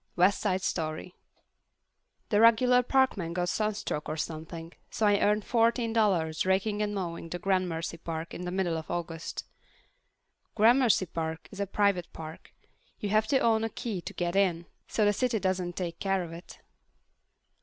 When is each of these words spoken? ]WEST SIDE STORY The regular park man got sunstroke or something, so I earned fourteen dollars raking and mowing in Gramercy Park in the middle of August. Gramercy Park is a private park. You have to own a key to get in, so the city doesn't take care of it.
]WEST 0.15 0.41
SIDE 0.41 0.63
STORY 0.63 1.13
The 2.29 2.41
regular 2.41 2.81
park 2.81 3.17
man 3.17 3.33
got 3.33 3.49
sunstroke 3.49 4.09
or 4.09 4.17
something, 4.17 4.73
so 4.89 5.05
I 5.05 5.19
earned 5.19 5.45
fourteen 5.45 5.93
dollars 5.93 6.43
raking 6.43 6.81
and 6.81 6.95
mowing 6.95 7.25
in 7.31 7.39
Gramercy 7.39 7.97
Park 7.97 8.33
in 8.33 8.41
the 8.41 8.49
middle 8.49 8.77
of 8.79 8.89
August. 8.89 9.45
Gramercy 10.55 11.05
Park 11.05 11.47
is 11.51 11.59
a 11.59 11.67
private 11.67 12.11
park. 12.13 12.51
You 12.99 13.09
have 13.09 13.27
to 13.27 13.37
own 13.37 13.63
a 13.63 13.69
key 13.69 14.01
to 14.01 14.13
get 14.15 14.35
in, 14.35 14.65
so 14.87 15.05
the 15.05 15.13
city 15.13 15.37
doesn't 15.37 15.75
take 15.75 15.99
care 15.99 16.23
of 16.23 16.33
it. 16.33 16.57